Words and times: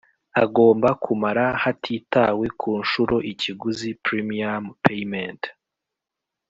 agomba 0.43 0.89
kumara 1.03 1.45
hatitawe 1.63 2.45
ku 2.59 2.69
nshuro 2.81 3.15
ikiguzi 3.31 3.89
premium 4.05 4.63
payment 4.85 5.41